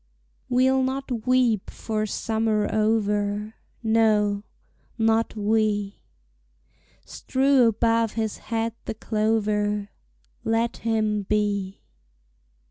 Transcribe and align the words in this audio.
We'll 0.49 0.81
not 0.81 1.27
weep 1.27 1.69
for 1.69 2.07
summer 2.07 2.67
over, 2.73 3.53
No, 3.83 4.41
not 4.97 5.35
we: 5.35 6.01
Strew 7.05 7.67
above 7.67 8.13
his 8.13 8.39
head 8.49 8.73
the 8.85 8.95
clover, 8.95 9.89
Let 10.43 10.77
him 10.77 11.21
be! 11.21 11.81